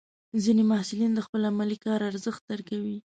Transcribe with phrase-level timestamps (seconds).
[0.43, 2.97] ځینې محصلین د خپل علمي کار ارزښت درکوي.